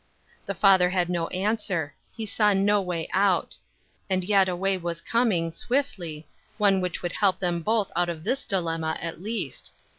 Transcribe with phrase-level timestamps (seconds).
[0.47, 3.55] The father had no answer; he saw no way out.
[4.09, 6.27] And yet a way was coming, swiftly—
[6.57, 9.71] one which would help them both out of this dilemma, at least.